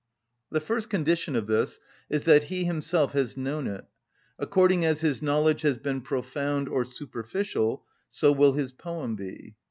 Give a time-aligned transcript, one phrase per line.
[0.49, 3.85] The first condition of this is that he himself has known it;
[4.39, 9.53] according as his knowledge has been profound or superficial so will his poem be.